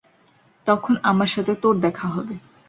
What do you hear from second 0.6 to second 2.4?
তখন আমার সাথে তোর দেখা হবে।